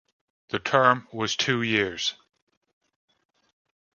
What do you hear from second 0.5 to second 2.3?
term was two years.